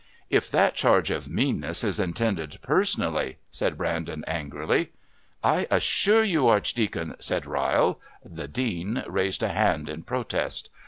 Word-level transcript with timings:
"If 0.31 0.49
that 0.49 0.73
charge 0.73 1.11
of 1.11 1.29
meanness 1.29 1.83
is 1.83 1.99
intended 1.99 2.57
personally,..." 2.63 3.37
said 3.51 3.77
Brandon 3.77 4.23
angrily. 4.25 4.93
"I 5.43 5.67
assure 5.69 6.23
you, 6.23 6.47
Archdeacon,..." 6.47 7.13
said 7.19 7.45
Ryle. 7.45 7.99
The 8.25 8.47
Dean 8.47 9.03
raised 9.05 9.43
a 9.43 9.49
hand 9.49 9.89
in 9.89 10.01
protest. 10.01 10.71